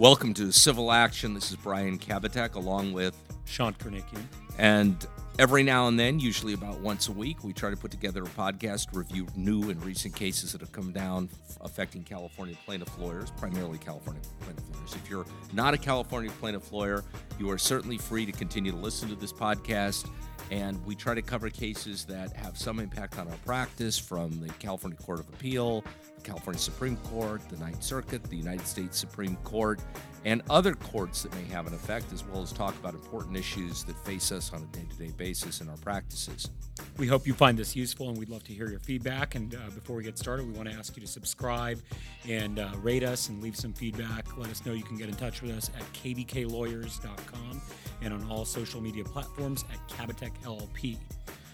[0.00, 1.34] Welcome to Civil Action.
[1.34, 3.16] This is Brian Kabateck along with
[3.46, 4.22] Sean Karnikian.
[4.56, 5.04] And
[5.40, 8.28] every now and then, usually about once a week, we try to put together a
[8.28, 11.28] podcast to review new and recent cases that have come down
[11.62, 14.94] affecting California plaintiff lawyers, primarily California plaintiff lawyers.
[14.94, 17.02] If you're not a California plaintiff lawyer,
[17.40, 20.08] you are certainly free to continue to listen to this podcast.
[20.50, 24.48] And we try to cover cases that have some impact on our practice from the
[24.54, 25.84] California Court of Appeal,
[26.16, 29.80] the California Supreme Court, the Ninth Circuit, the United States Supreme Court,
[30.24, 33.84] and other courts that may have an effect, as well as talk about important issues
[33.84, 36.50] that face us on a day to day basis in our practices.
[36.96, 39.34] We hope you find this useful, and we'd love to hear your feedback.
[39.34, 41.80] And uh, before we get started, we want to ask you to subscribe
[42.28, 44.36] and uh, rate us and leave some feedback.
[44.36, 47.62] Let us know you can get in touch with us at kbklawyers.com
[48.02, 50.96] and on all social media platforms at Kabateck LLP.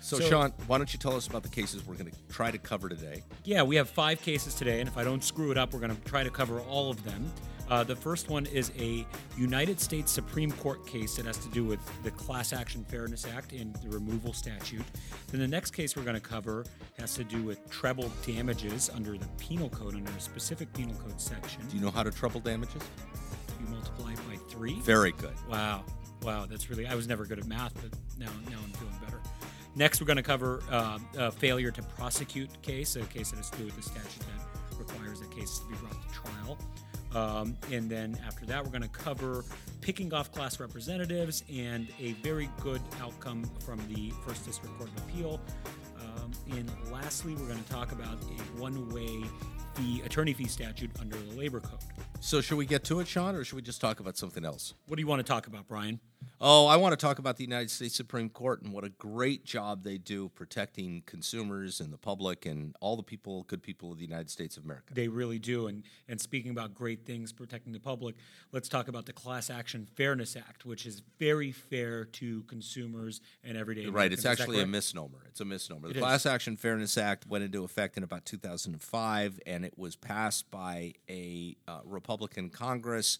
[0.00, 2.50] So, so, Sean, why don't you tell us about the cases we're going to try
[2.50, 3.22] to cover today?
[3.44, 5.96] Yeah, we have five cases today, and if I don't screw it up, we're going
[5.96, 7.32] to try to cover all of them.
[7.70, 9.06] Uh, the first one is a
[9.38, 13.52] United States Supreme Court case that has to do with the Class Action Fairness Act
[13.52, 14.84] and the removal statute.
[15.30, 16.64] Then the next case we're going to cover
[16.98, 21.20] has to do with treble damages under the penal code, under a specific penal code
[21.20, 21.62] section.
[21.68, 22.82] Do you know how to treble damages?
[23.60, 24.80] You multiply by three.
[24.80, 25.34] Very good.
[25.48, 25.84] Wow.
[26.22, 29.20] Wow, that's really, I was never good at math, but now, now I'm feeling better.
[29.74, 33.50] Next, we're going to cover uh, a failure to prosecute case, a case that has
[33.50, 36.58] to do with the statute that requires a case to be brought to trial.
[37.14, 39.44] Um, and then after that, we're going to cover
[39.80, 44.96] picking off class representatives and a very good outcome from the First District Court of
[45.04, 45.40] Appeal.
[46.00, 49.24] Um, and lastly, we're going to talk about a one way
[49.74, 51.80] fee, attorney fee statute under the Labor Code.
[52.20, 54.74] So, should we get to it, Sean, or should we just talk about something else?
[54.86, 56.00] What do you want to talk about, Brian?
[56.46, 59.46] Oh, I want to talk about the United States Supreme Court and what a great
[59.46, 63.96] job they do protecting consumers and the public and all the people, good people of
[63.96, 64.92] the United States of America.
[64.92, 65.68] They really do.
[65.68, 68.16] And and speaking about great things protecting the public,
[68.52, 73.56] let's talk about the Class Action Fairness Act, which is very fair to consumers and
[73.56, 73.86] everyday.
[73.86, 74.12] Right.
[74.12, 75.24] It's actually a misnomer.
[75.30, 75.88] It's a misnomer.
[75.88, 76.26] The it Class is.
[76.26, 81.56] Action Fairness Act went into effect in about 2005, and it was passed by a
[81.66, 83.18] uh, Republican Congress.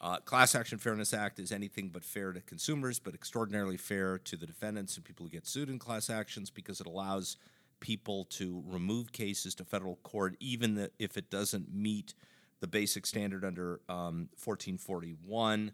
[0.00, 4.36] Uh, Class Action Fairness Act is anything but fair to consumers, but extraordinarily fair to
[4.36, 7.36] the defendants and people who get sued in class actions because it allows
[7.80, 12.14] people to remove cases to federal court even if it doesn't meet
[12.60, 15.72] the basic standard under um, 1441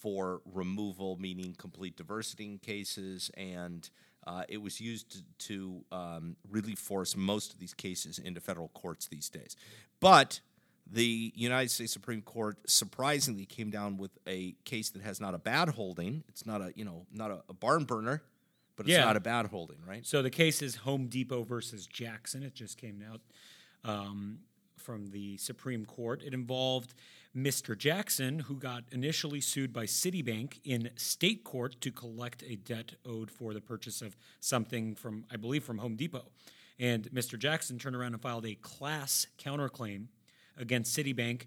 [0.00, 3.88] for removal, meaning complete diversity in cases, and
[4.26, 8.68] uh, it was used to, to um, really force most of these cases into federal
[8.68, 9.56] courts these days.
[10.00, 10.40] But
[10.90, 15.38] the United States Supreme Court surprisingly came down with a case that has not a
[15.38, 16.24] bad holding.
[16.28, 18.22] It's not a you know not a, a barn burner,
[18.76, 19.04] but it's yeah.
[19.04, 20.06] not a bad holding, right?
[20.06, 22.42] So the case is Home Depot versus Jackson.
[22.42, 23.20] It just came out
[23.84, 24.40] um,
[24.76, 26.22] from the Supreme Court.
[26.22, 26.94] It involved
[27.34, 27.76] Mr.
[27.76, 33.30] Jackson, who got initially sued by Citibank in state court to collect a debt owed
[33.30, 36.26] for the purchase of something from, I believe, from Home Depot.
[36.78, 37.38] And Mr.
[37.38, 40.08] Jackson turned around and filed a class counterclaim
[40.58, 41.46] against Citibank,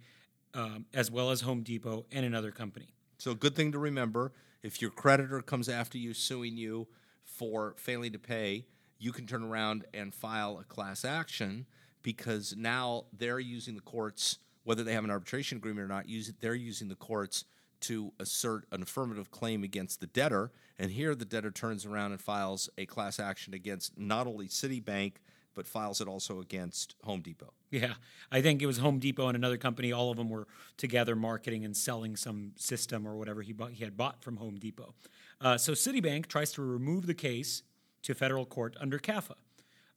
[0.53, 2.87] um, as well as Home Depot and another company.
[3.17, 4.33] So, a good thing to remember
[4.63, 6.87] if your creditor comes after you, suing you
[7.23, 8.65] for failing to pay,
[8.97, 11.65] you can turn around and file a class action
[12.01, 16.31] because now they're using the courts, whether they have an arbitration agreement or not, use
[16.39, 17.45] they're using the courts
[17.81, 20.51] to assert an affirmative claim against the debtor.
[20.79, 25.13] And here the debtor turns around and files a class action against not only Citibank,
[25.55, 27.53] but files it also against Home Depot.
[27.71, 27.95] Yeah,
[28.31, 29.91] I think it was Home Depot and another company.
[29.91, 33.83] All of them were together marketing and selling some system or whatever he bought, he
[33.83, 34.93] had bought from Home Depot.
[35.41, 37.63] Uh, so Citibank tries to remove the case
[38.03, 39.35] to federal court under CAFA,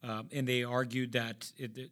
[0.02, 1.90] uh, and they argued that it,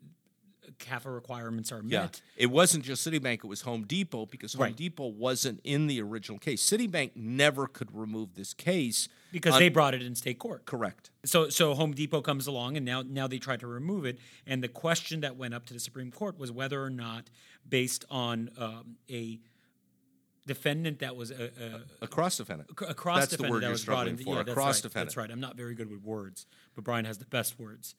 [0.78, 2.20] CAFA requirements are met.
[2.36, 2.44] Yeah.
[2.44, 4.76] It wasn't just Citibank, it was Home Depot because Home right.
[4.76, 6.62] Depot wasn't in the original case.
[6.62, 10.66] Citibank never could remove this case because un- they brought it in state court.
[10.66, 11.10] Correct.
[11.24, 14.62] So so Home Depot comes along and now now they try to remove it and
[14.62, 17.30] the question that went up to the Supreme Court was whether or not
[17.68, 19.40] based on um, a
[20.46, 21.50] defendant that was a,
[22.00, 22.70] a, a cross defendant.
[22.88, 24.16] A cross that's defendant that was brought in.
[24.16, 24.34] For.
[24.34, 24.82] Yeah, a cross right.
[24.82, 25.08] defendant.
[25.08, 25.30] That's right.
[25.30, 27.94] I'm not very good with words, but Brian has the best words.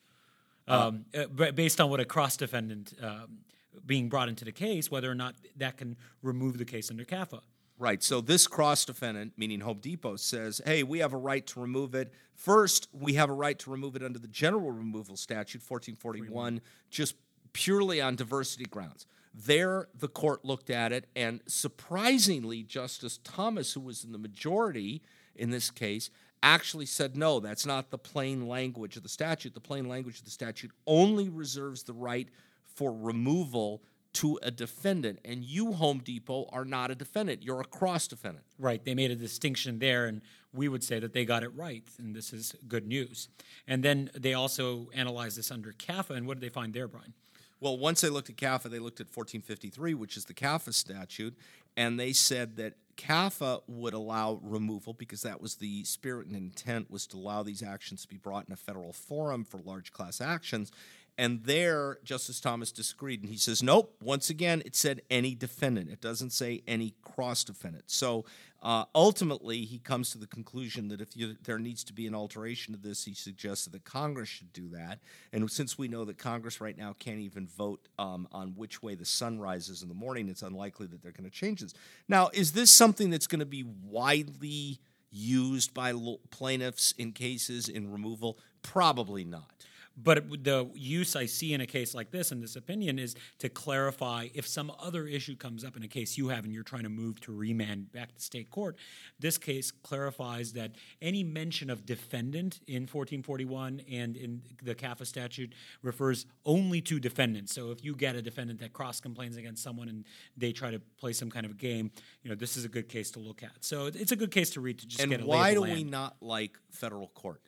[0.67, 3.39] Um, uh, based on what a cross defendant um,
[3.85, 7.39] being brought into the case, whether or not that can remove the case under CAFA.
[7.79, 8.01] Right.
[8.01, 11.93] So this cross defendant, meaning Home Depot, says, hey, we have a right to remove
[11.93, 12.11] it.
[12.33, 17.15] First, we have a right to remove it under the general removal statute, 1441, just
[17.53, 19.05] purely on diversity grounds.
[19.33, 25.03] There, the court looked at it, and surprisingly, Justice Thomas, who was in the majority
[25.35, 26.09] in this case,
[26.43, 29.53] actually said, no, that's not the plain language of the statute.
[29.53, 32.29] The plain language of the statute only reserves the right
[32.75, 33.81] for removal
[34.13, 35.19] to a defendant.
[35.25, 37.43] And you, Home Depot, are not a defendant.
[37.43, 38.45] You're a cross defendant.
[38.57, 38.83] Right.
[38.83, 40.21] They made a distinction there, and
[40.53, 43.29] we would say that they got it right, and this is good news.
[43.67, 47.13] And then they also analyzed this under CAFA, and what did they find there, Brian?
[47.59, 51.35] Well, once they looked at CAFA, they looked at 1453, which is the CAFA statute,
[51.75, 56.91] and they said that CAFA would allow removal because that was the spirit and intent
[56.91, 60.19] was to allow these actions to be brought in a federal forum for large class
[60.19, 60.71] actions.
[61.17, 63.95] And there, Justice Thomas disagreed, and he says, nope.
[64.01, 65.89] Once again, it said any defendant.
[65.89, 67.85] It doesn't say any cross defendant.
[67.87, 68.25] So
[68.61, 72.13] uh, ultimately, he comes to the conclusion that if you, there needs to be an
[72.13, 74.99] alteration to this, he suggested that Congress should do that.
[75.33, 78.93] And since we know that Congress right now can't even vote um, on which way
[78.93, 81.73] the sun rises in the morning, it's unlikely that they're going to change this.
[82.07, 84.79] Now, is this something that's going to be widely
[85.09, 85.93] used by
[86.29, 88.37] plaintiffs in cases in removal?
[88.61, 89.51] Probably not.
[89.97, 93.49] But the use I see in a case like this, in this opinion, is to
[93.49, 96.83] clarify if some other issue comes up in a case you have and you're trying
[96.83, 98.77] to move to remand back to state court.
[99.19, 105.53] This case clarifies that any mention of defendant in 1441 and in the CAFA statute
[105.81, 107.55] refers only to defendants.
[107.55, 110.05] So if you get a defendant that cross complains against someone and
[110.37, 111.89] they try to play some kind of game,
[112.21, 113.51] you know this is a good case to look at.
[113.61, 115.61] So it's a good case to read to just and get a And why do
[115.61, 115.73] land.
[115.73, 117.41] we not like federal court?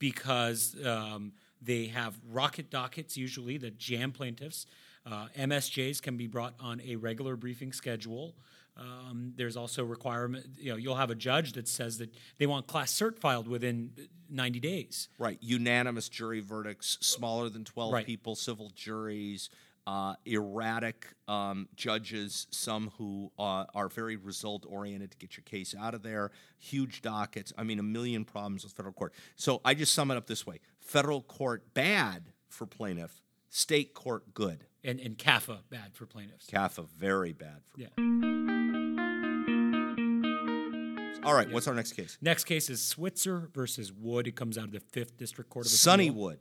[0.00, 0.74] Because.
[0.84, 4.66] Um, they have rocket dockets usually that jam plaintiffs.
[5.04, 8.34] Uh, MSJs can be brought on a regular briefing schedule.
[8.76, 10.46] Um, there's also requirement.
[10.58, 13.90] You know, you'll have a judge that says that they want class cert filed within
[14.28, 15.08] 90 days.
[15.18, 15.38] Right.
[15.40, 18.06] Unanimous jury verdicts, smaller than 12 right.
[18.06, 19.48] people, civil juries.
[19.86, 25.76] Uh, erratic um, judges, some who uh, are very result oriented to get your case
[25.78, 27.52] out of there, huge dockets.
[27.56, 29.12] I mean, a million problems with federal court.
[29.36, 34.34] So I just sum it up this way federal court bad for plaintiff, state court
[34.34, 34.64] good.
[34.82, 36.46] And, and CAFA bad for plaintiffs.
[36.46, 37.88] CAFA very bad for yeah.
[41.26, 42.18] All right, what's our next case?
[42.20, 44.28] Next case is Switzer versus Wood.
[44.28, 46.14] It comes out of the Fifth District Court of Appeal.
[46.14, 46.38] Sunnywood.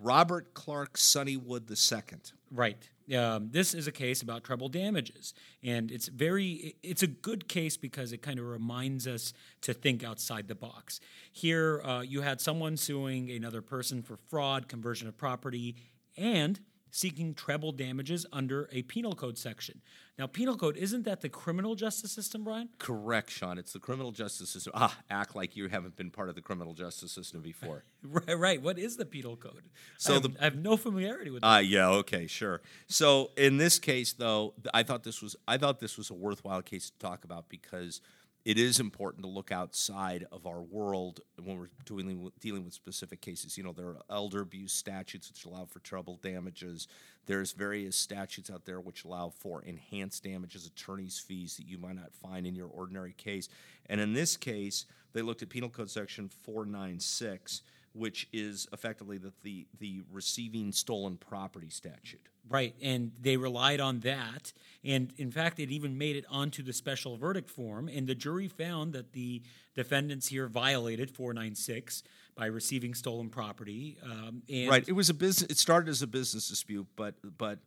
[0.00, 2.18] Robert Clark Sunnywood II.
[2.50, 2.88] Right.
[3.14, 7.76] Um, this is a case about treble damages, and it's very it's a good case
[7.76, 11.00] because it kind of reminds us to think outside the box.
[11.32, 15.76] Here, uh, you had someone suing another person for fraud, conversion of property,
[16.18, 16.60] and
[16.90, 19.80] seeking treble damages under a penal code section.
[20.18, 22.68] Now, penal code isn't that the criminal justice system, Brian?
[22.78, 23.56] Correct, Sean.
[23.56, 24.72] It's the criminal justice system.
[24.74, 27.84] Ah, act like you haven't been part of the criminal justice system before.
[28.02, 28.62] right, right.
[28.62, 29.62] What is the penal code?
[29.96, 31.44] So I have, the, I have no familiarity with.
[31.44, 31.88] Ah, uh, yeah.
[31.88, 32.62] Okay, sure.
[32.88, 36.62] So in this case, though, I thought this was I thought this was a worthwhile
[36.62, 38.00] case to talk about because
[38.48, 42.72] it is important to look outside of our world when we're dealing with, dealing with
[42.72, 43.58] specific cases.
[43.58, 46.88] You know, there are elder abuse statutes which allow for treble damages.
[47.26, 51.96] There's various statutes out there which allow for enhanced damages, attorney's fees that you might
[51.96, 53.50] not find in your ordinary case.
[53.84, 57.60] And in this case, they looked at Penal Code Section 496
[57.94, 62.28] which is effectively the, the, the receiving stolen property statute.
[62.48, 64.52] Right, and they relied on that.
[64.84, 67.88] And in fact, it even made it onto the special verdict form.
[67.88, 69.42] And the jury found that the
[69.74, 72.02] defendants here violated 496
[72.36, 73.98] by receiving stolen property.
[74.02, 75.50] Um, right, it was a business.
[75.50, 77.58] It started as a business dispute, but but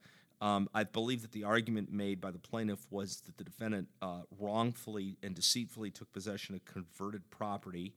[0.42, 4.22] um, I believe that the argument made by the plaintiff was that the defendant uh,
[4.40, 7.94] wrongfully and deceitfully took possession of converted property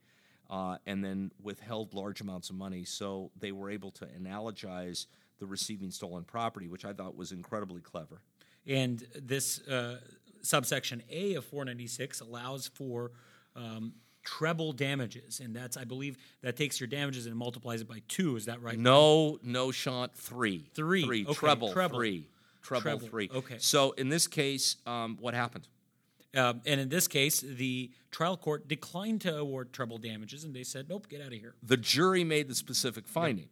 [0.51, 2.85] uh, and then withheld large amounts of money.
[2.85, 5.07] So they were able to analogize
[5.39, 8.23] the receiving stolen property, which I thought was incredibly clever.
[8.67, 10.01] And this uh,
[10.43, 13.13] subsection A of 496 allows for
[13.57, 18.03] um, treble damages, and that's I believe that takes your damages and multiplies it by
[18.09, 18.37] two.
[18.37, 18.79] Is that right?
[18.79, 21.35] No, no, Sean, three, three, three, okay.
[21.35, 22.29] treble, treble, three,
[22.63, 23.09] treble, treble.
[23.09, 23.31] three.
[23.33, 23.57] Okay.
[23.59, 25.69] So in this case, um, what happened?
[26.35, 30.65] Um, and in this case, the trial court declined to award treble damages, and they
[30.65, 33.49] said, "Nope, get out of here." The jury made the specific finding.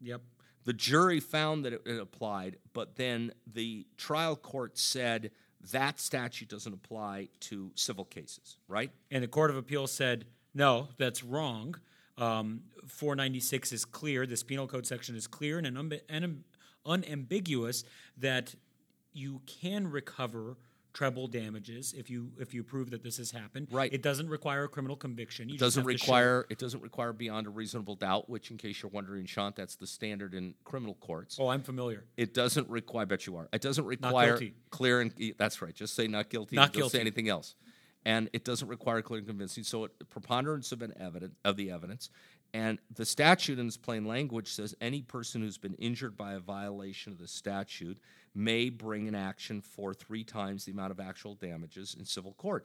[0.00, 0.22] Yep.
[0.64, 5.30] The jury found that it, applied, but then the trial court said
[5.72, 8.90] that statute doesn't apply to civil cases, right?
[9.10, 11.76] And the Court of Appeals said, "No, that's wrong."
[12.16, 14.26] Um, 496 is clear.
[14.26, 16.44] This penal code section is clear and
[16.86, 17.84] unambiguous
[18.18, 18.54] that
[19.12, 20.56] you can recover
[20.94, 23.68] treble damages if you if you prove that this has happened.
[23.70, 23.92] Right.
[23.92, 25.48] It doesn't require a criminal conviction.
[25.48, 28.90] You it doesn't require it doesn't require beyond a reasonable doubt, which in case you're
[28.90, 31.36] wondering, Sean, that's the standard in criminal courts.
[31.38, 32.04] Oh, I'm familiar.
[32.16, 33.48] It doesn't require I bet you are.
[33.52, 35.74] It doesn't require clear and that's right.
[35.74, 36.56] Just say not guilty.
[36.56, 36.96] Not don't guilty.
[36.96, 37.56] say anything else.
[38.06, 39.64] And it doesn't require clear and convincing.
[39.64, 42.10] So it, preponderance of an evidence of the evidence.
[42.52, 46.38] And the statute in its plain language says any person who's been injured by a
[46.38, 47.98] violation of the statute
[48.34, 52.64] may bring an action for three times the amount of actual damages in civil court,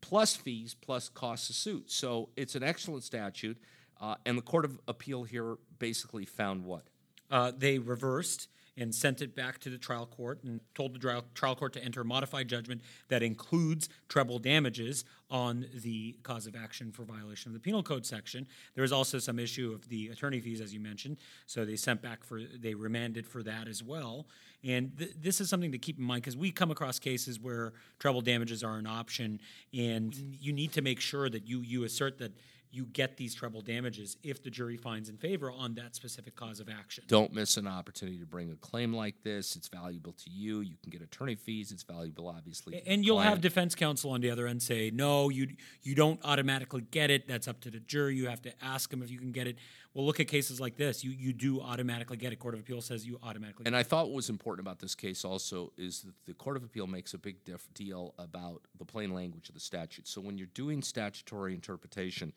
[0.00, 1.90] plus fees, plus costs of suit.
[1.90, 3.58] So it's an excellent statute.
[4.00, 6.82] Uh, and the Court of Appeal here basically found what?
[7.30, 11.24] Uh, they reversed and sent it back to the trial court and told the trial,
[11.34, 16.54] trial court to enter a modified judgment that includes treble damages on the cause of
[16.54, 18.46] action for violation of the penal code section.
[18.74, 22.02] There was also some issue of the attorney fees, as you mentioned, so they sent
[22.02, 24.26] back for they remanded for that as well.
[24.64, 27.72] And th- this is something to keep in mind because we come across cases where
[27.98, 29.40] treble damages are an option,
[29.72, 30.36] and mm.
[30.40, 32.32] you need to make sure that you you assert that
[32.72, 36.58] you get these treble damages if the jury finds in favor on that specific cause
[36.58, 37.04] of action.
[37.06, 39.56] Don't miss an opportunity to bring a claim like this.
[39.56, 40.60] It's valuable to you.
[40.60, 41.70] You can get attorney fees.
[41.70, 42.82] It's valuable, obviously.
[42.86, 45.48] And you'll have defense counsel on the other end say, no, you
[45.82, 47.28] you don't automatically get it.
[47.28, 48.16] That's up to the jury.
[48.16, 49.58] You have to ask them if you can get it.
[49.92, 51.04] Well, look at cases like this.
[51.04, 52.36] You you do automatically get it.
[52.36, 53.66] Court of Appeal says you automatically.
[53.66, 56.64] And I thought what was important about this case also is that the Court of
[56.64, 60.08] Appeal makes a big diff- deal about the plain language of the statute.
[60.08, 62.32] So when you're doing statutory interpretation,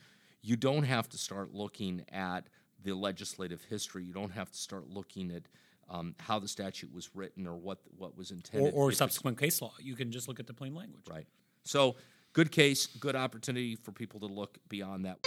[0.46, 2.48] you don't have to start looking at
[2.84, 4.04] the legislative history.
[4.04, 5.44] You don't have to start looking at
[5.90, 8.74] um, how the statute was written or what what was intended.
[8.74, 9.74] or, or subsequent case law.
[9.80, 11.06] You can just look at the plain language.
[11.10, 11.25] Right.
[11.64, 11.96] So
[12.34, 15.18] good case, good opportunity for people to look beyond that.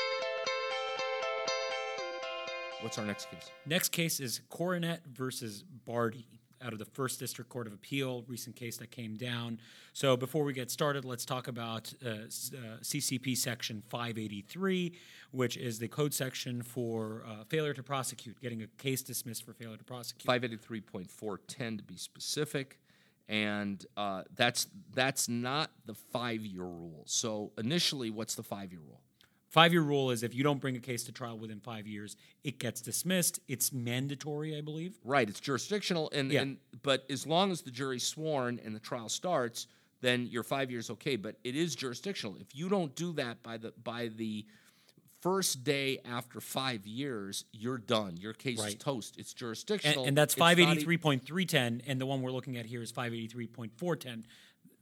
[2.81, 3.51] What's our next case?
[3.67, 8.57] Next case is Coronet versus Barty out of the First District Court of Appeal, recent
[8.57, 9.59] case that came down.
[9.93, 12.19] So before we get started, let's talk about uh, uh,
[12.83, 14.93] CCP Section 583,
[15.31, 19.53] which is the code section for uh, failure to prosecute, getting a case dismissed for
[19.53, 20.27] failure to prosecute.
[20.43, 22.79] 583.410 to be specific.
[23.29, 27.03] And uh, that's that's not the five year rule.
[27.05, 29.03] So initially, what's the five year rule?
[29.49, 32.17] Five year rule is if you don't bring a case to trial within five years,
[32.45, 33.41] it gets dismissed.
[33.49, 34.99] It's mandatory, I believe.
[35.05, 36.43] Right, it's jurisdictional, and, Yeah.
[36.43, 39.67] and but as long as the jury's sworn and the trial starts,
[40.01, 41.17] then your five years okay.
[41.17, 42.37] But it is jurisdictional.
[42.37, 44.45] If you don't do that by the by the
[45.21, 48.17] first day after five years, you're done.
[48.19, 49.17] Your case is toast.
[49.19, 52.83] It's jurisdictional, and that's It's not e- 583.310, and the one we're looking at here
[52.83, 54.25] is 583.410.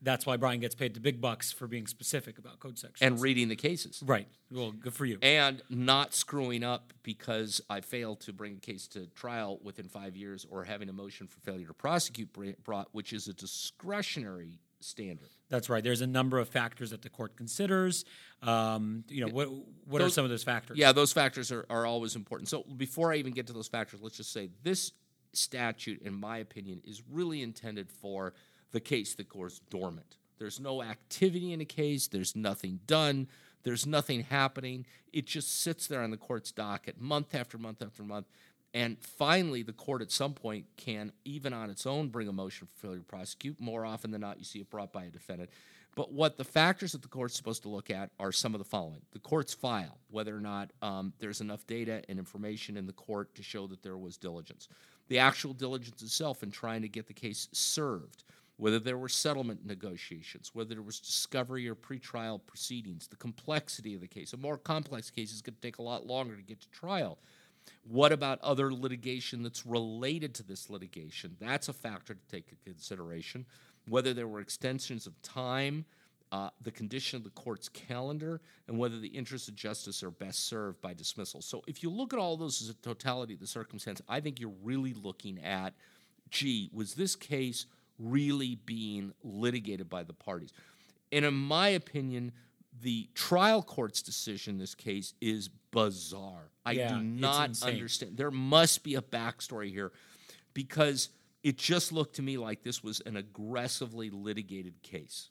[0.03, 3.01] That's why Brian gets paid the big bucks for being specific about code sections.
[3.01, 4.03] and reading the cases.
[4.05, 4.29] right.
[4.51, 5.19] Well, good for you.
[5.23, 10.15] and not screwing up because I failed to bring a case to trial within five
[10.17, 12.29] years or having a motion for failure to prosecute
[12.63, 15.31] brought, which is a discretionary standard.
[15.49, 15.83] That's right.
[15.83, 18.05] There's a number of factors that the court considers.
[18.43, 19.49] Um, you know, what
[19.87, 20.77] what are some of those factors?
[20.77, 22.49] Yeah, those factors are, are always important.
[22.49, 24.93] So before I even get to those factors, let's just say this
[25.33, 28.35] statute, in my opinion, is really intended for
[28.73, 30.17] the case that goes dormant.
[30.39, 33.29] There's no activity in a case, there's nothing done,
[33.63, 34.87] there's nothing happening.
[35.13, 38.27] It just sits there on the court's docket month after month after month.
[38.75, 42.67] And finally, the court at some point can, even on its own, bring a motion
[42.67, 43.59] for failure to prosecute.
[43.59, 45.51] More often than not, you see it brought by a defendant.
[45.97, 48.65] But what the factors that the court's supposed to look at are some of the
[48.65, 52.93] following the court's file, whether or not um, there's enough data and information in the
[52.93, 54.69] court to show that there was diligence,
[55.09, 58.25] the actual diligence itself in trying to get the case served,
[58.57, 64.01] whether there were settlement negotiations, whether there was discovery or pretrial proceedings, the complexity of
[64.01, 64.33] the case.
[64.33, 67.19] A more complex case is going to take a lot longer to get to trial.
[67.87, 71.37] What about other litigation that's related to this litigation?
[71.39, 73.45] That's a factor to take into consideration.
[73.89, 75.85] Whether there were extensions of time,
[76.33, 80.49] uh, the condition of the court's calendar, and whether the interests of justice are best
[80.49, 81.43] served by dismissal.
[81.43, 84.41] So, if you look at all those as a totality of the circumstance, I think
[84.41, 85.75] you're really looking at
[86.31, 87.67] gee, was this case
[87.99, 90.53] really being litigated by the parties?
[91.13, 92.33] And in my opinion,
[92.83, 96.51] the trial court's decision in this case is bizarre.
[96.65, 98.17] I Yeah, do not understand.
[98.17, 99.93] There must be a backstory here
[100.53, 101.11] because
[101.43, 105.31] it just looked to me like this was an aggressively litigated case.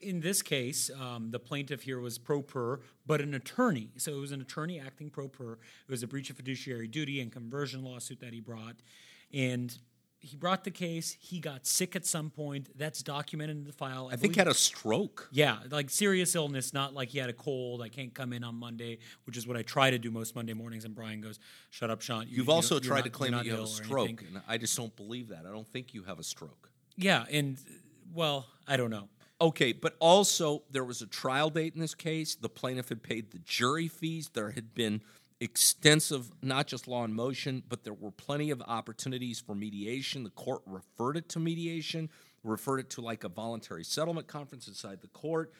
[0.00, 3.90] In this case, um, the plaintiff here was pro per, but an attorney.
[3.96, 5.52] So it was an attorney acting pro per.
[5.52, 8.76] It was a breach of fiduciary duty and conversion lawsuit that he brought.
[9.32, 9.76] And
[10.20, 11.16] he brought the case.
[11.20, 12.68] He got sick at some point.
[12.76, 14.08] That's documented in the file.
[14.12, 15.28] I think he had a stroke.
[15.30, 17.82] Yeah, like serious illness, not like he had a cold.
[17.82, 20.54] I can't come in on Monday, which is what I try to do most Monday
[20.54, 20.84] mornings.
[20.84, 21.38] And Brian goes,
[21.70, 23.60] "Shut up, Sean." You, You've you also you're tried not- to claim that you have
[23.60, 25.46] a stroke, and I just don't believe that.
[25.46, 26.70] I don't think you have a stroke.
[26.96, 27.56] Yeah, and
[28.12, 29.08] well, I don't know.
[29.40, 32.34] Okay, but also there was a trial date in this case.
[32.34, 34.30] The plaintiff had paid the jury fees.
[34.34, 35.00] There had been
[35.40, 40.24] extensive, not just law in motion, but there were plenty of opportunities for mediation.
[40.24, 42.10] The court referred it to mediation,
[42.42, 45.52] referred it to like a voluntary settlement conference inside the court.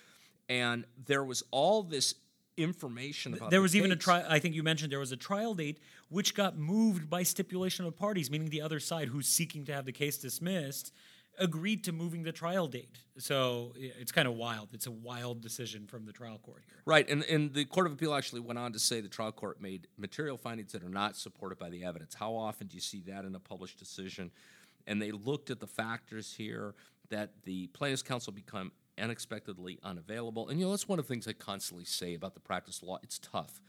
[0.49, 2.15] And there was all this
[2.57, 3.51] information about.
[3.51, 4.27] There the was even a trial.
[4.29, 7.97] I think you mentioned there was a trial date which got moved by stipulation of
[7.97, 10.93] parties, meaning the other side, who's seeking to have the case dismissed,
[11.39, 12.99] agreed to moving the trial date.
[13.19, 14.69] So it's kind of wild.
[14.73, 16.79] It's a wild decision from the trial court here.
[16.85, 19.61] Right, and, and the Court of Appeal actually went on to say the trial court
[19.61, 22.15] made material findings that are not supported by the evidence.
[22.15, 24.31] How often do you see that in a published decision?
[24.87, 26.75] And they looked at the factors here
[27.11, 30.49] that the plaintiff's counsel become unexpectedly unavailable.
[30.49, 32.99] And you know, that's one of the things I constantly say about the practice law.
[33.03, 33.61] It's tough.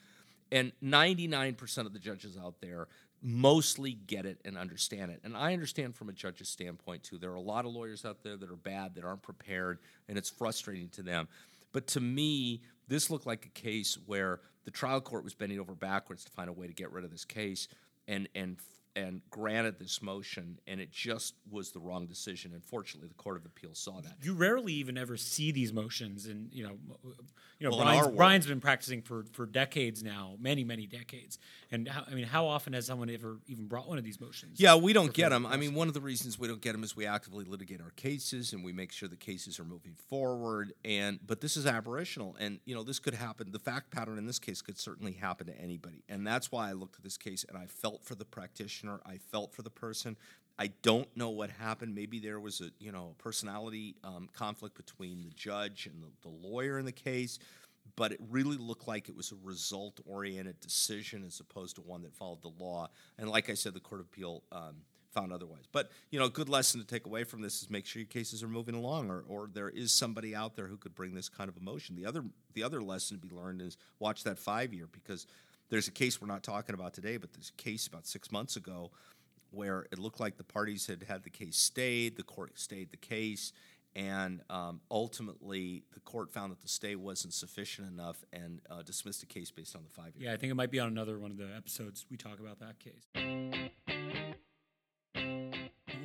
[0.52, 2.88] And 99% of the judges out there
[3.22, 5.20] mostly get it and understand it.
[5.24, 7.18] And I understand from a judge's standpoint, too.
[7.18, 10.18] There are a lot of lawyers out there that are bad, that aren't prepared, and
[10.18, 11.28] it's frustrating to them.
[11.72, 15.76] But to me, this looked like a case where the trial court was bending over
[15.76, 17.68] backwards to find a way to get rid of this case
[18.08, 18.58] and, and,
[19.00, 22.54] and granted this motion, and it just was the wrong decision.
[22.54, 24.16] And fortunately, the Court of Appeals saw that.
[24.22, 26.78] You rarely even ever see these motions, and you know,
[27.60, 31.40] you know, Well, Brian's, Brian's been practicing for, for decades now, many many decades.
[31.72, 34.60] And how, I mean, how often has someone ever even brought one of these motions?
[34.60, 35.46] Yeah, we don't get them.
[35.46, 37.92] I mean, one of the reasons we don't get them is we actively litigate our
[37.92, 40.74] cases and we make sure the cases are moving forward.
[40.84, 43.52] And but this is aberrational, and you know this could happen.
[43.52, 46.74] The fact pattern in this case could certainly happen to anybody, and that's why I
[46.74, 48.89] looked at this case and I felt for the practitioner.
[49.06, 50.18] I felt for the person.
[50.58, 51.96] I don't know what happened.
[51.96, 56.48] Maybe there was a you know personality um, conflict between the judge and the, the
[56.48, 57.40] lawyer in the case
[57.96, 62.02] but it really looked like it was a result oriented decision as opposed to one
[62.04, 62.88] that followed the law.
[63.18, 64.76] And like I said, the Court of Appeal um,
[65.14, 65.66] found otherwise.
[65.72, 68.08] But, you know, a good lesson to take away from this is make sure your
[68.08, 71.30] cases are moving along or, or there is somebody out there who could bring this
[71.30, 71.96] kind of emotion.
[71.96, 75.28] The other, the other lesson to be learned is watch that five year because
[75.70, 78.56] there's a case we're not talking about today, but there's a case about six months
[78.56, 78.92] ago
[79.52, 82.98] where it looked like the parties had had the case stayed, the court stayed the
[82.98, 83.52] case,
[83.96, 89.22] and um, ultimately the court found that the stay wasn't sufficient enough and uh, dismissed
[89.22, 90.30] the case based on the five year.
[90.30, 92.60] Yeah, I think it might be on another one of the episodes we talk about
[92.60, 93.06] that case.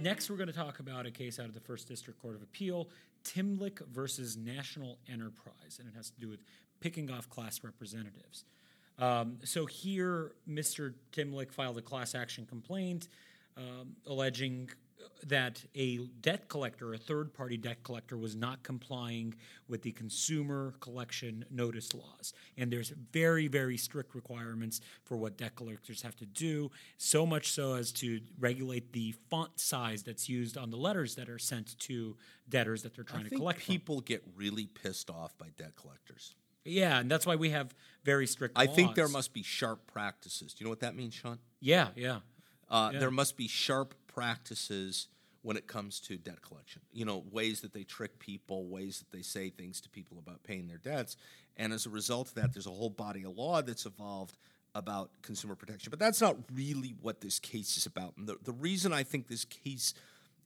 [0.00, 2.42] Next, we're going to talk about a case out of the First District Court of
[2.42, 2.90] Appeal,
[3.24, 6.40] Timlick versus National Enterprise, and it has to do with
[6.80, 8.44] picking off class representatives.
[8.98, 10.94] Um, so here, Mr.
[11.12, 13.08] Timlick filed a class action complaint
[13.56, 14.70] um, alleging
[15.26, 19.34] that a debt collector, a third party debt collector, was not complying
[19.68, 22.32] with the consumer collection notice laws.
[22.56, 27.52] And there's very, very strict requirements for what debt collectors have to do, so much
[27.52, 31.78] so as to regulate the font size that's used on the letters that are sent
[31.80, 32.16] to
[32.48, 33.60] debtors that they're trying I to collect.
[33.62, 33.72] from.
[33.72, 36.34] people get really pissed off by debt collectors.
[36.64, 37.74] Yeah, and that's why we have
[38.04, 40.54] very strict I think there must be sharp practices.
[40.54, 41.38] Do you know what that means, Sean?
[41.60, 42.20] Yeah, yeah.
[42.68, 45.08] Uh, There must be sharp practices
[45.42, 46.80] when it comes to debt collection.
[46.92, 50.42] You know, ways that they trick people, ways that they say things to people about
[50.42, 51.16] paying their debts.
[51.56, 54.38] And as a result of that, there's a whole body of law that's evolved
[54.74, 55.90] about consumer protection.
[55.90, 58.14] But that's not really what this case is about.
[58.16, 59.94] And the, the reason I think this case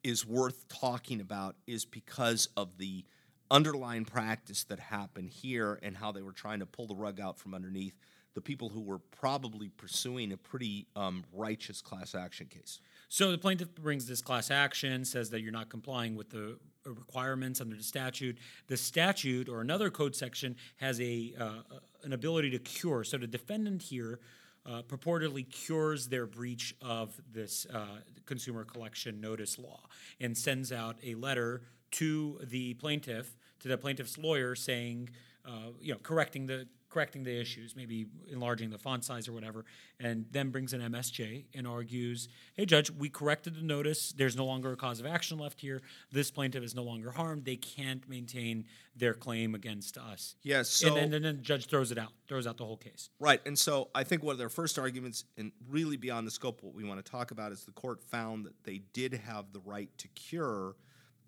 [0.03, 3.05] is worth talking about is because of the
[3.51, 7.39] underlying practice that happened here and how they were trying to pull the rug out
[7.39, 7.95] from underneath
[8.35, 12.81] the people who were probably pursuing a pretty um, righteous class action case.
[13.09, 16.93] So the plaintiff brings this class action, says that you're not complying with the uh,
[16.93, 18.39] requirements under the statute.
[18.69, 23.03] The statute or another code section has a uh, an ability to cure.
[23.03, 24.21] So the defendant here
[24.65, 27.87] uh, purportedly cures their breach of this uh,
[28.27, 29.81] consumer collection notice law
[30.21, 35.11] and sends out a letter to the plaintiff, to the plaintiff's lawyer, saying,
[35.45, 39.65] uh, you know, correcting the correcting the issues, maybe enlarging the font size or whatever,
[40.01, 44.13] and then brings an MSJ and argues, "Hey, judge, we corrected the notice.
[44.13, 45.83] There's no longer a cause of action left here.
[46.11, 47.45] This plaintiff is no longer harmed.
[47.45, 48.65] They can't maintain
[48.97, 52.13] their claim against us." Yes, so- and then, and then the judge throws it out,
[52.27, 53.11] throws out the whole case.
[53.19, 53.43] Right.
[53.45, 56.65] And so I think one of their first arguments, and really beyond the scope of
[56.65, 59.61] what we want to talk about, is the court found that they did have the
[59.61, 60.75] right to cure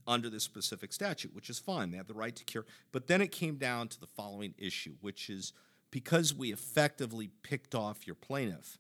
[0.07, 1.91] under this specific statute, which is fine.
[1.91, 2.67] They have the right to cure.
[2.93, 5.53] But then it came down to the following issue, which is
[5.91, 8.79] because we effectively picked off your plaintiff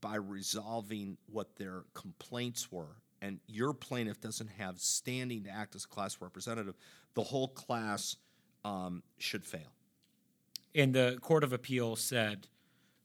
[0.00, 5.86] by resolving what their complaints were, and your plaintiff doesn't have standing to act as
[5.86, 6.74] class representative,
[7.14, 8.16] the whole class
[8.64, 9.72] um, should fail.
[10.74, 12.48] And the Court of Appeal said,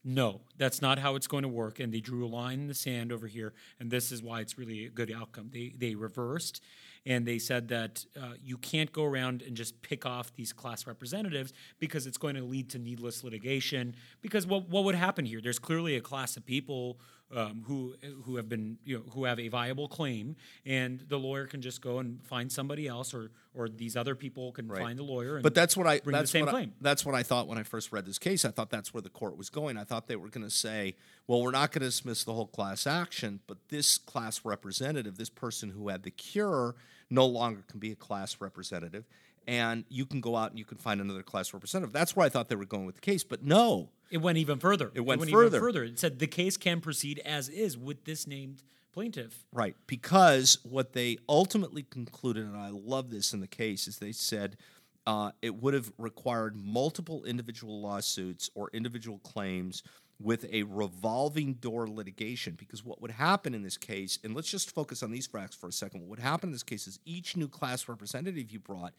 [0.02, 1.78] no, that's not how it's going to work.
[1.78, 3.52] And they drew a line in the sand over here.
[3.78, 5.50] And this is why it's really a good outcome.
[5.52, 6.62] They, they reversed
[7.06, 10.86] and they said that uh, you can't go around and just pick off these class
[10.86, 13.94] representatives because it's going to lead to needless litigation.
[14.22, 15.40] Because what, what would happen here?
[15.42, 16.98] There's clearly a class of people
[17.34, 21.46] um, who who have been you know who have a viable claim, and the lawyer
[21.46, 24.80] can just go and find somebody else, or or these other people can Right.
[24.82, 25.36] find the lawyer.
[25.36, 27.46] And But that's what I bring the that's same what I, that's what I thought
[27.48, 28.44] when I first read this case.
[28.44, 29.76] I thought that's where the court was going.
[29.76, 32.46] I thought they were going to say, "Well, we're not going to dismiss the whole
[32.46, 36.74] class action, but this class representative, this person who had the cure,
[37.10, 39.04] no longer can be a class representative,
[39.50, 42.28] and you can go out and you can find another class representative." That's where I
[42.28, 43.90] thought they were going with the case, but no.
[44.10, 44.90] It went even further.
[44.94, 45.60] It went even further.
[45.60, 45.84] further.
[45.84, 49.44] It said the case can proceed as is with this named plaintiff.
[49.52, 49.76] Right.
[49.86, 54.56] Because what they ultimately concluded, and I love this in the case, is they said
[55.06, 59.82] uh, it would have required multiple individual lawsuits or individual claims
[60.20, 62.54] with a revolving door litigation.
[62.58, 65.68] Because what would happen in this case, and let's just focus on these facts for
[65.68, 68.92] a second, what would happen in this case is each new class representative you brought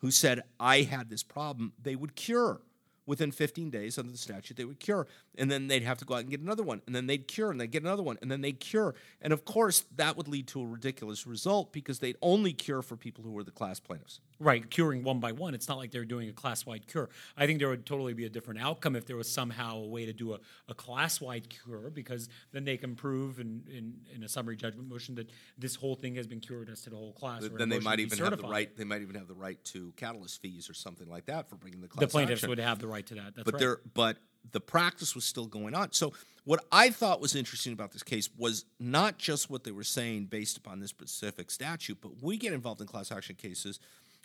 [0.00, 2.60] who said, I had this problem, they would cure.
[3.06, 5.08] Within 15 days under the statute they would cure.
[5.36, 6.80] And then they'd have to go out and get another one.
[6.86, 8.18] And then they'd cure and they'd get another one.
[8.22, 8.94] And then they'd cure.
[9.20, 12.96] And of course that would lead to a ridiculous result because they'd only cure for
[12.96, 15.52] people who were the class plaintiffs Right, curing one by one.
[15.52, 17.10] It's not like they're doing a class wide cure.
[17.36, 20.06] I think there would totally be a different outcome if there was somehow a way
[20.06, 24.24] to do a, a class wide cure because then they can prove in, in, in
[24.24, 27.12] a summary judgment motion that this whole thing has been cured as to the whole
[27.12, 27.42] class.
[27.58, 30.40] then they might even have the right they might even have the right to catalyst
[30.40, 32.48] fees or something like that for bringing the class The plaintiffs action.
[32.48, 33.34] would have the right to that.
[33.36, 33.60] That's but right.
[33.60, 34.16] there but
[34.52, 38.30] the practice was still going on so what i thought was interesting about this case
[38.38, 42.54] was not just what they were saying based upon this specific statute but we get
[42.54, 43.78] involved in class action cases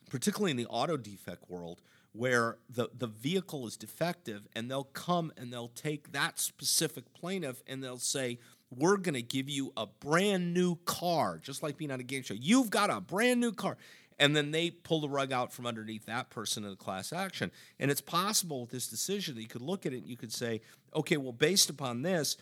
[0.10, 1.82] particularly in the auto defect world
[2.14, 7.62] where the, the vehicle is defective and they'll come and they'll take that specific plaintiff
[7.68, 8.40] and they'll say
[8.76, 12.24] we're going to give you a brand new car just like being on a game
[12.24, 13.78] show you've got a brand new car
[14.20, 17.52] and then they pull the rug out from underneath that person in the class action.
[17.80, 20.32] And it's possible with this decision that you could look at it and you could
[20.32, 20.62] say,
[20.96, 22.38] okay, well, based upon this,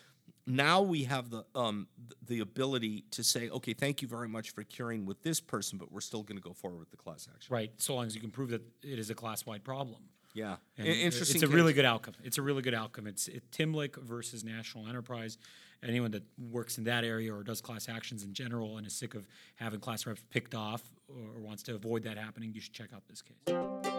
[0.46, 1.88] now we have the um,
[2.26, 5.90] the ability to say, okay, thank you very much for curing with this person, but
[5.90, 7.54] we're still going to go forward with the class action.
[7.54, 10.02] right, so long as you can prove that it is a class wide problem.
[10.34, 11.36] Yeah, And interesting.
[11.36, 11.54] It's a case.
[11.54, 12.14] really good outcome.
[12.24, 13.06] It's a really good outcome.
[13.06, 15.38] It's it, Timlick versus National Enterprise.
[15.80, 19.14] Anyone that works in that area or does class actions in general and is sick
[19.14, 22.88] of having class reps picked off or wants to avoid that happening, you should check
[22.92, 23.92] out this case.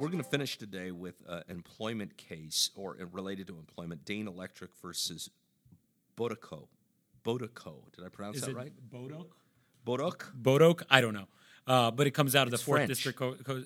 [0.00, 4.06] We're going to finish today with an employment case or uh, related to employment.
[4.06, 5.28] Dane Electric versus
[6.16, 6.68] Bodeco.
[7.22, 7.74] Bodeco.
[7.94, 8.72] Did I pronounce Is that right?
[8.90, 9.26] Bodokh?
[9.86, 10.22] Bodokh.
[10.40, 10.82] Bodokh?
[10.88, 11.26] I don't know.
[11.66, 12.88] Uh, but it comes out of It's the fourth French.
[12.88, 13.62] district, co- co-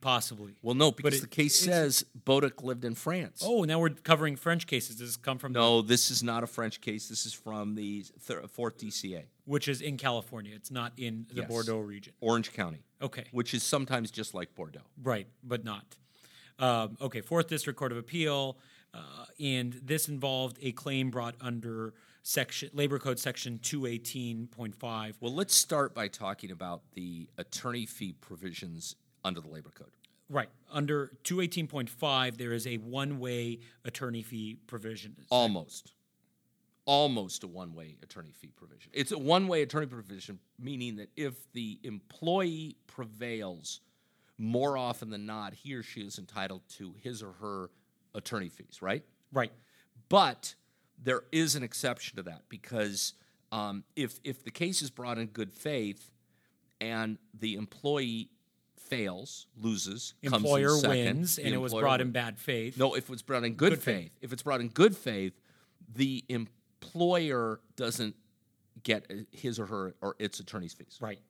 [0.00, 0.56] possibly.
[0.60, 3.40] Well, no, because it- the case says Bodokh lived in France.
[3.44, 4.96] Oh, now we're covering French cases.
[4.96, 7.08] Does this come from the, No, this is not a French case.
[7.08, 10.52] This is from the thir- fourth DCA, which is in California?
[10.54, 11.48] It's not in the Yes.
[11.48, 12.12] Bordeaux region.
[12.20, 13.24] Orange County, Okay.
[13.32, 14.86] which is sometimes just like Bordeaux.
[15.02, 15.96] Right, but not.
[16.60, 18.56] Um, okay, Fourth District Court of Appeal,
[18.94, 24.76] uh, and this involved a claim brought under section Labor Code Section two eighteen point
[24.76, 25.16] five.
[25.20, 29.90] Well, let's start by talking about the attorney fee provisions under the Labor Code.
[30.28, 35.16] Right under two eighteen point five, there is a one-way attorney fee provision.
[35.30, 35.92] Almost.
[36.86, 38.90] Almost a one way attorney fee provision.
[38.92, 43.80] It's a one way attorney provision, meaning that if the employee prevails,
[44.38, 47.70] more often than not, he or she is entitled to his or her
[48.14, 49.04] attorney fees, right?
[49.32, 49.52] Right,
[50.08, 50.54] But
[51.02, 53.12] there is an exception to that because
[53.52, 56.10] um, if if the case is brought in good faith
[56.80, 58.30] and the employee
[58.76, 62.76] fails, loses, employer second, wins, and it was brought in bad faith.
[62.76, 63.96] No, if it's brought in good, Good faith.
[64.12, 64.18] faith.
[64.22, 65.34] if it's brought in good faith,
[65.94, 66.24] the
[66.82, 68.16] employer doesn't
[68.82, 70.98] get his or her or its attorney's fees.
[71.00, 71.20] Right,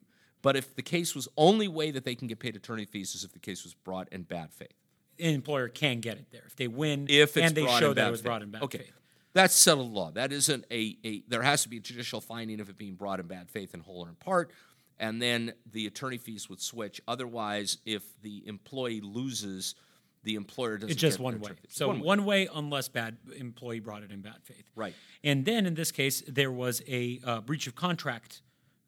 [0.42, 3.24] But if the case was only way that they can get paid attorney fees is
[3.24, 4.72] if the case was brought in bad faith.
[5.18, 8.08] an employer can get it there if they win, If it's and they show that
[8.08, 8.24] it was faith.
[8.24, 8.78] brought in bad okay.
[8.78, 8.92] faith.
[9.32, 10.10] That's settled law.
[10.10, 13.20] That isn't a, a there has to be a judicial finding of it being brought
[13.20, 14.50] in bad faith in whole or in part,
[14.98, 17.00] and then the attorney fees would switch.
[17.06, 19.76] Otherwise, if the employee loses,
[20.22, 20.90] the employer doesn't.
[20.90, 21.52] It's just one way.
[21.68, 22.44] So One one way.
[22.46, 22.48] way.
[22.54, 24.64] unless bad employee brought it in bad faith.
[24.74, 24.94] Right.
[25.24, 28.42] And then in this case, there was a uh, breach of contract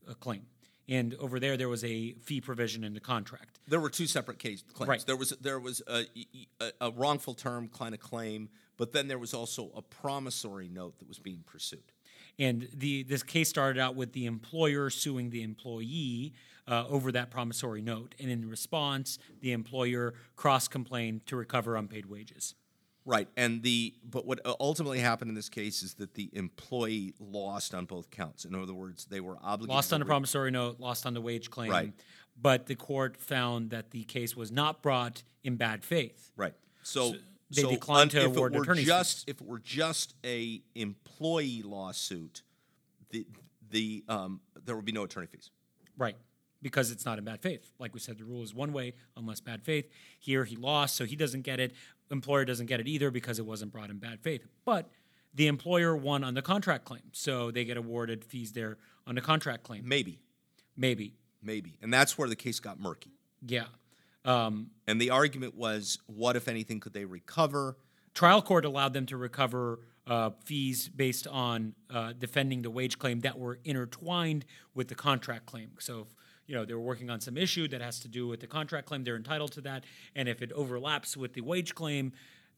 [0.08, 0.46] uh, claim,
[0.88, 3.60] and over there there was a fee provision in the contract.
[3.68, 4.88] There were two separate case claims.
[4.88, 5.04] Right.
[5.06, 6.04] There was there was a,
[6.60, 10.98] a, a wrongful term kind of claim, but then there was also a promissory note
[10.98, 11.91] that was being pursued.
[12.38, 16.32] And the this case started out with the employer suing the employee
[16.66, 22.06] uh, over that promissory note, and in response, the employer cross complained to recover unpaid
[22.06, 22.54] wages.
[23.04, 27.74] Right, and the but what ultimately happened in this case is that the employee lost
[27.74, 28.44] on both counts.
[28.44, 29.74] In other words, they were obligated.
[29.74, 31.70] Lost on the re- promissory note, lost on the wage claim.
[31.70, 31.92] Right.
[32.40, 36.30] But the court found that the case was not brought in bad faith.
[36.36, 36.54] Right.
[36.82, 37.14] So,
[37.54, 40.62] They so declined to if award it were attorney's just if it were just a
[40.74, 42.42] employee lawsuit,
[43.10, 43.26] the
[43.70, 45.50] the um, there would be no attorney fees.
[45.96, 46.16] Right.
[46.62, 47.72] Because it's not in bad faith.
[47.78, 49.90] Like we said, the rule is one way unless bad faith.
[50.20, 51.72] Here he lost, so he doesn't get it.
[52.10, 54.46] Employer doesn't get it either because it wasn't brought in bad faith.
[54.64, 54.88] But
[55.34, 59.20] the employer won on the contract claim, so they get awarded fees there on the
[59.20, 59.88] contract claim.
[59.88, 60.20] Maybe,
[60.76, 61.14] Maybe.
[61.42, 63.12] maybe, and that's where the case got murky.
[63.44, 63.64] Yeah.
[64.24, 67.76] Um, And the argument was, what if anything could they recover?
[68.14, 73.20] trial court allowed them to recover uh, fees based on uh, defending the wage claim
[73.20, 75.70] that were intertwined with the contract claim.
[75.78, 76.08] So, if,
[76.46, 78.86] you know, they were working on some issue that has to do with the contract
[78.86, 79.84] claim, they're entitled to that.
[80.14, 82.12] And if it overlaps with the wage claim,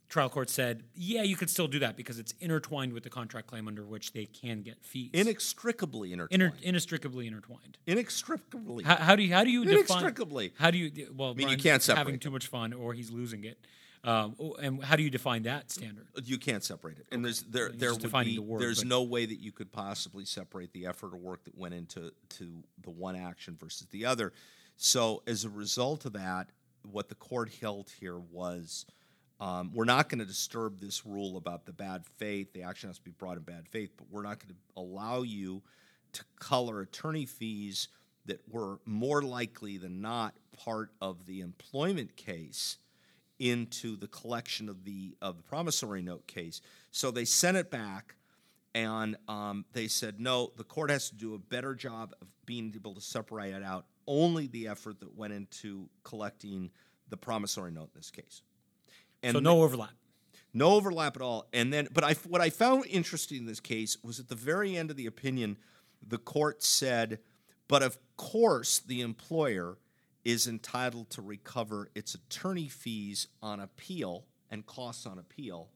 [0.09, 3.47] trial court said, yeah, you could still do that because it's intertwined with the contract
[3.47, 5.11] claim under which they can get fees.
[5.13, 6.43] Inextricably intertwined.
[6.43, 7.79] Inter- inextricably intertwined.
[7.87, 8.85] Inextricably.
[8.85, 10.53] How, how do you how do you define Inextricably.
[10.59, 11.31] How do you well?
[11.31, 12.21] I mean, you can't separate having them.
[12.21, 13.59] too much fun, or he's losing it.
[14.05, 16.07] Um, and how do you define that standard?
[16.25, 18.89] You can't separate it, and there's there You're there would be the word, there's but-
[18.89, 22.63] no way that you could possibly separate the effort or work that went into to
[22.83, 24.33] the one action versus the other.
[24.77, 26.51] So as a result of that,
[26.83, 28.85] what the court held here was.
[29.41, 32.53] Um, we're not going to disturb this rule about the bad faith.
[32.53, 35.23] The action has to be brought in bad faith, but we're not going to allow
[35.23, 35.63] you
[36.13, 37.89] to color attorney fees
[38.27, 42.79] that were more likely than not part of the employment case
[43.39, 46.61] into the collection of the of the promissory note case.
[46.91, 48.15] So they sent it back,
[48.75, 50.53] and um, they said no.
[50.57, 53.87] The court has to do a better job of being able to separate it out.
[54.07, 56.71] Only the effort that went into collecting
[57.09, 58.43] the promissory note in this case.
[59.25, 59.91] And So no overlap.
[60.53, 61.49] no overlap at all.
[61.53, 64.77] And then, but I, what I found interesting in this case was at the very
[64.77, 65.57] end of the opinion,
[66.07, 67.19] the court said,
[67.67, 69.79] but of course, the employer
[70.25, 75.71] is entitled to recover its attorney fees on appeal and costs on appeal,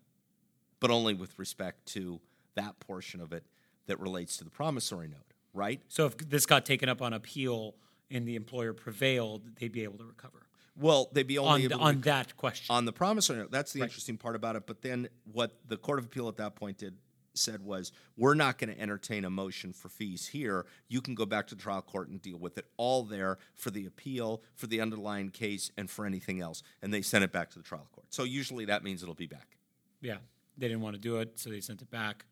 [0.80, 2.20] but only with respect to
[2.54, 3.44] that portion of it
[3.87, 5.80] that relates to the promissory note, right?
[5.88, 7.74] So if this got taken up on appeal
[8.11, 10.46] and the employer prevailed, they'd be able to recover
[10.78, 12.72] Well, they'd be only on on that question.
[12.74, 13.50] on the promissory note.
[13.50, 13.86] That's the Right.
[13.86, 14.66] interesting part about it.
[14.66, 16.96] But then what the Court of Appeal at that point did
[17.34, 20.66] said was, we're not going to entertain a motion for fees here.
[20.88, 23.70] You can go back to the trial court and deal with it all there for
[23.70, 26.62] the appeal, for the underlying case, and for anything else.
[26.82, 28.06] And they sent it back to the trial court.
[28.10, 29.56] So usually that means it'll be back.
[30.00, 30.18] yeah,
[30.56, 32.24] they didn't want to do it, so they sent it back.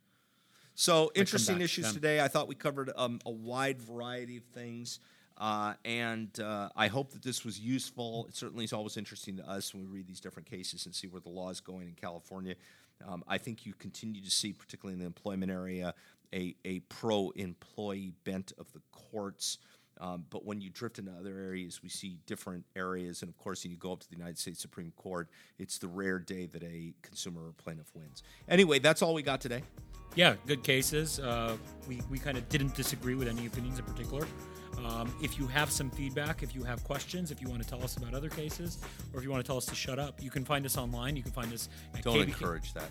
[0.75, 2.21] So interesting back to issues today.
[2.21, 4.99] I thought we covered um, a wide variety of things,
[5.39, 8.27] uh, and uh, I hope that this was useful.
[8.29, 11.07] It certainly is always interesting to us when we read these different cases and see
[11.07, 12.55] where the law is going in California.
[13.07, 15.95] Um, I think you continue to see, particularly in the employment area,
[16.35, 19.59] a, a pro-employee bent of the courts.
[19.99, 23.23] Um, but when you drift into other areas, we see different areas.
[23.23, 25.89] And of course, when you go up to the United States Supreme Court, it's the
[25.89, 28.23] rare day that a consumer or plaintiff wins.
[28.49, 29.63] Anyway, that's all we got today.
[30.15, 31.19] Yeah, good cases.
[31.19, 31.57] Uh,
[31.89, 34.27] we we kind of didn't disagree with any opinions in particular.
[34.85, 37.83] Um, if you have some feedback, if you have questions, if you want to tell
[37.83, 38.79] us about other cases,
[39.13, 41.17] or if you want to tell us to shut up, you can find us online.
[41.17, 42.91] You can find us at Don't KBK encourage that.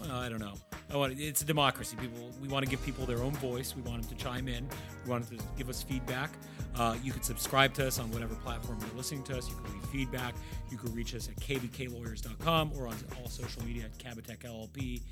[0.00, 0.54] Well, I don't know.
[0.90, 1.96] I want it's a democracy.
[2.00, 3.74] People, we want to give people their own voice.
[3.74, 4.68] We want them to chime in.
[5.04, 6.30] We want them to give us feedback.
[6.76, 9.48] Uh, you can subscribe to us on whatever platform you're listening to us.
[9.48, 10.34] You can leave feedback.
[10.70, 15.02] You can reach us at kbklawyers.com or on all social media at Kabateck LLP.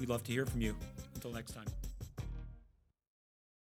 [0.00, 0.76] We'd love to hear from you.
[1.14, 1.66] Until next time.